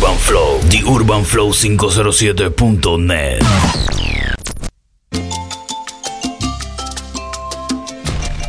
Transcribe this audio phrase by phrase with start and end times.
[0.00, 3.42] Urban Flow, The Urban Flow 507.net.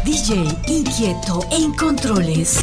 [0.05, 2.57] DJ inquieto e en controles.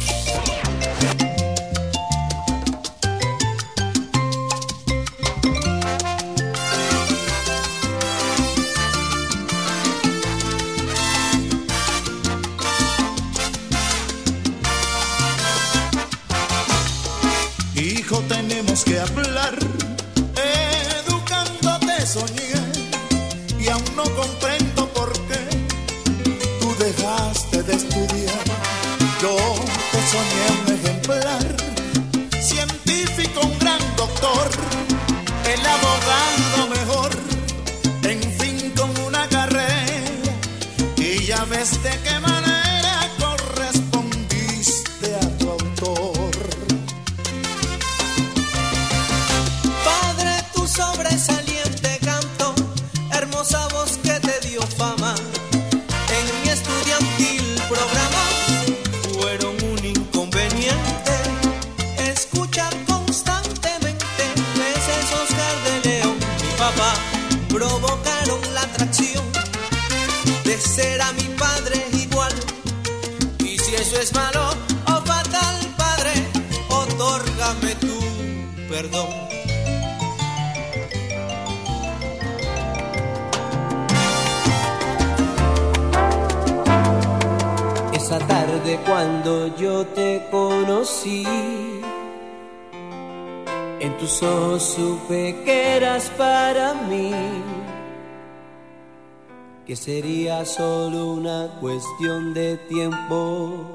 [99.69, 103.67] que sería solo una cuestión de tiempo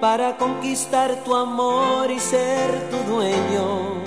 [0.00, 4.02] para conquistar tu amor y ser tu dueño.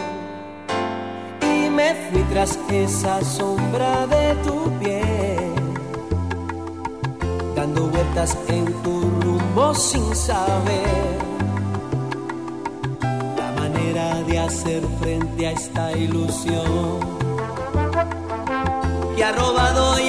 [1.42, 5.54] Y me fui tras esa sombra de tu piel,
[7.56, 11.18] dando vueltas en tu rumbo sin saber
[13.38, 17.20] la manera de hacer frente a esta ilusión
[19.20, 20.00] que ha robado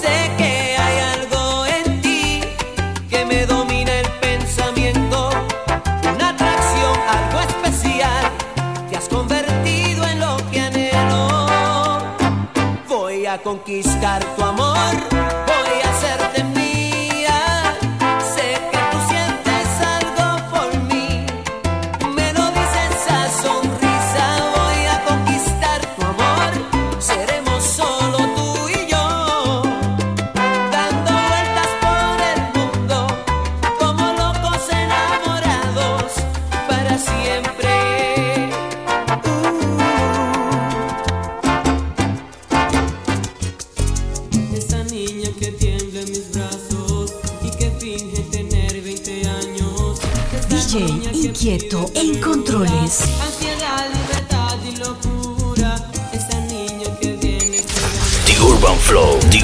[0.00, 2.40] Sé que hay algo en ti
[3.08, 5.30] que me domina el pensamiento,
[6.14, 8.24] una atracción, algo especial,
[8.88, 11.98] te has convertido en lo que anhelo,
[12.88, 14.69] voy a conquistar tu amor.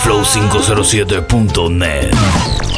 [0.02, 2.71] flow507.net.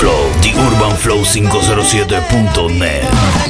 [0.00, 3.49] Flow, The Urban Flow 507.net.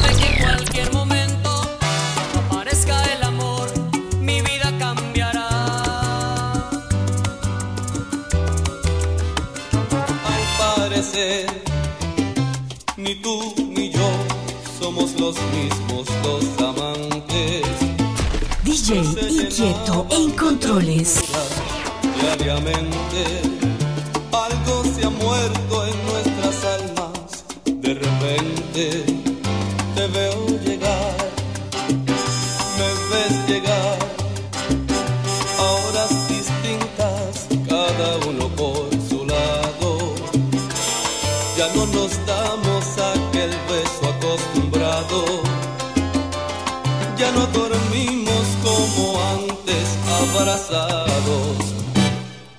[47.21, 49.85] ya no dormimos como antes
[50.21, 51.57] abrazados.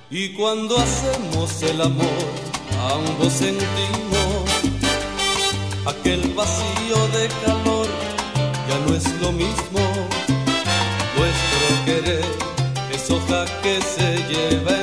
[0.09, 2.23] Y cuando hacemos el amor,
[2.95, 4.43] ambos sentimos
[5.85, 7.87] aquel vacío de calor,
[8.69, 9.81] ya no es lo mismo.
[11.17, 12.25] Nuestro querer,
[12.93, 14.82] es hoja que se lleva.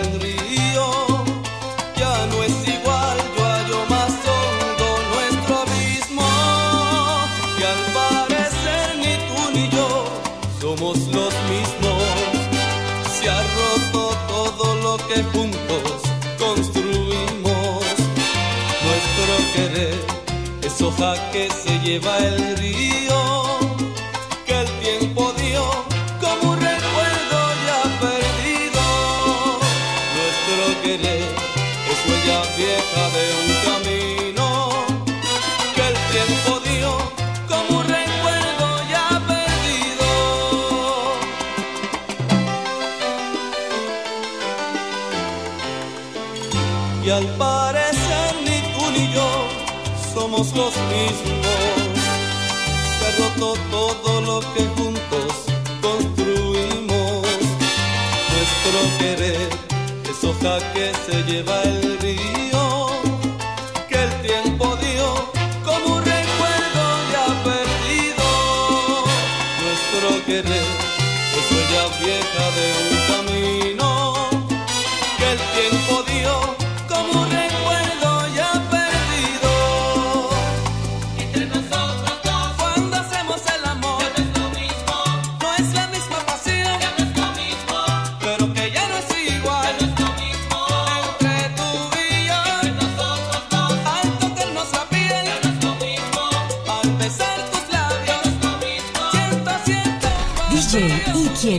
[21.32, 23.59] que se lleva el río.
[60.58, 61.99] que se lleva el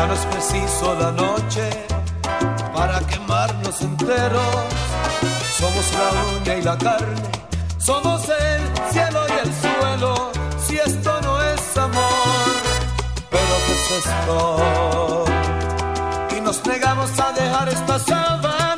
[0.00, 1.68] Ya no es preciso la noche
[2.72, 4.64] para quemarnos enteros.
[5.58, 7.20] Somos la uña y la carne,
[7.76, 10.32] somos el cielo y el suelo.
[10.66, 12.50] Si esto no es amor,
[13.30, 15.24] pero ¿qué es esto?
[16.34, 18.69] Y nos negamos a dejar esta llamas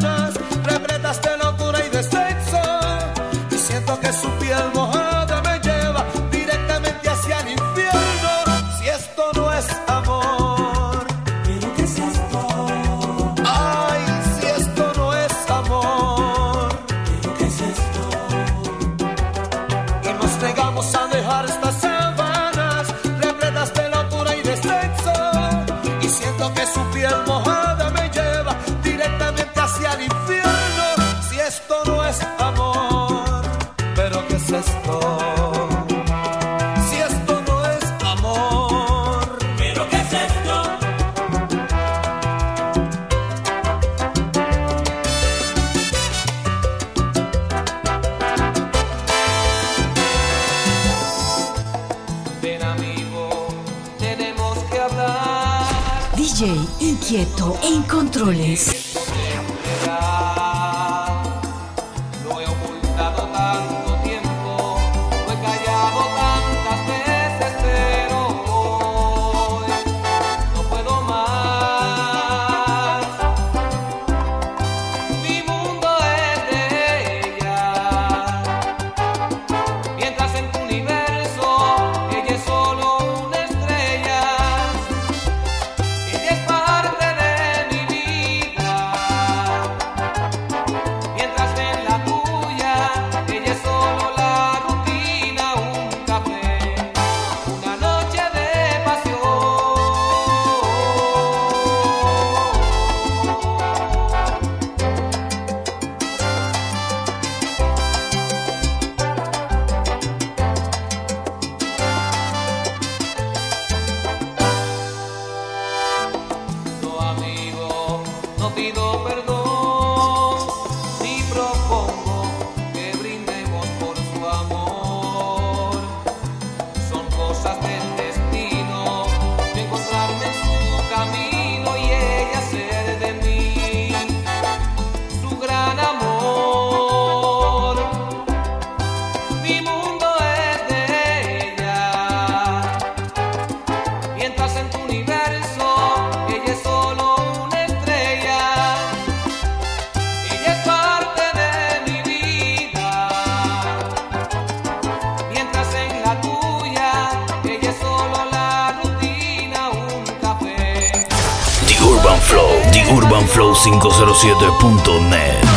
[163.26, 165.51] flow507.net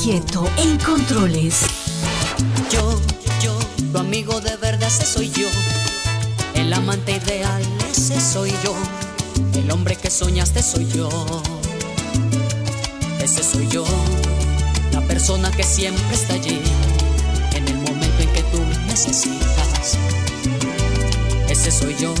[0.00, 1.60] inquieto en controles.
[2.72, 2.98] Yo,
[3.42, 3.54] yo,
[3.92, 5.46] tu amigo de verdad, ese soy yo.
[6.54, 8.74] El amante ideal, ese soy yo.
[9.54, 11.10] El hombre que soñaste soy yo.
[13.22, 13.84] Ese soy yo.
[14.92, 16.62] La persona que siempre está allí.
[17.54, 19.98] En el momento en que tú necesitas.
[21.50, 22.14] Ese soy yo.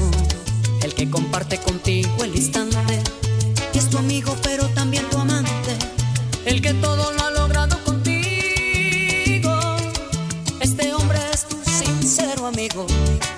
[0.82, 3.02] El que comparte contigo el instante.
[3.72, 5.78] Que es tu amigo, pero también tu amante.
[6.44, 7.39] El que todo lo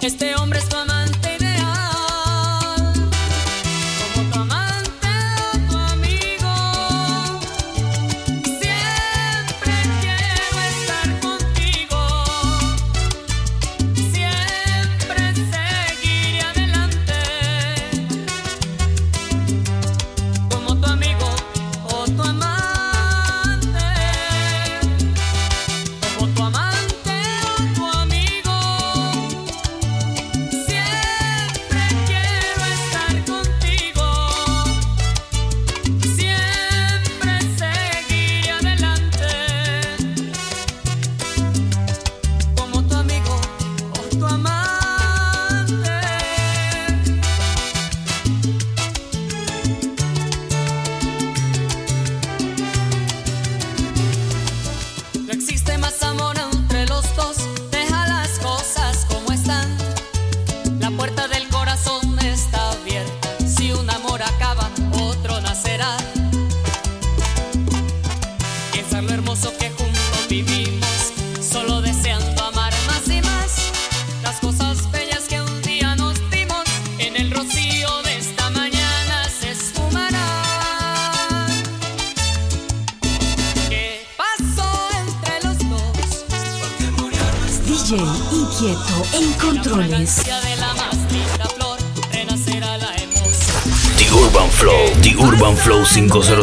[0.02, 0.71] Este hombre es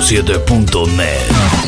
[0.01, 1.58] 407.net.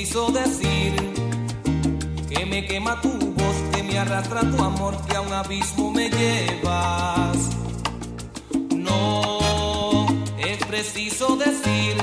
[0.00, 0.94] preciso decir
[2.30, 6.08] que me quema tu voz, que me arrastra tu amor, que a un abismo me
[6.08, 7.36] llevas.
[8.74, 10.06] No,
[10.38, 11.96] es preciso decir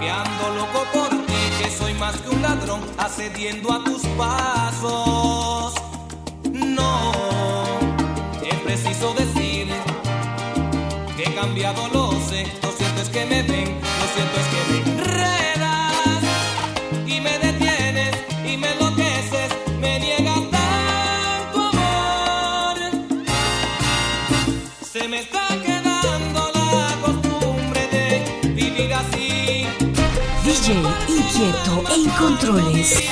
[0.00, 5.74] que ando loco por ti, que soy más que un ladrón, accediendo a tus pasos.
[6.52, 7.12] No,
[8.42, 9.68] es preciso decir
[11.16, 14.90] que he cambiado, lo sé, lo cierto es que me ven, lo cierto es que
[14.90, 14.99] me
[30.70, 33.09] Inquieto en controles.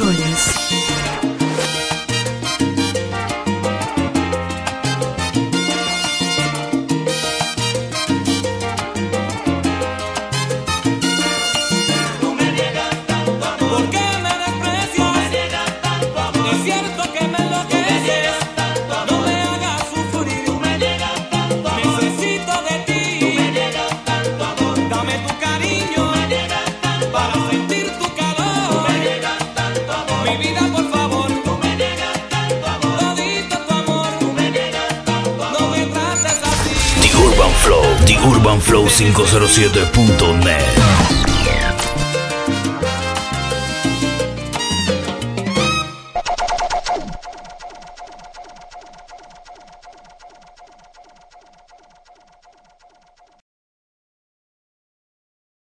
[0.00, 0.57] En
[38.08, 40.97] TheUrbanFlow507.net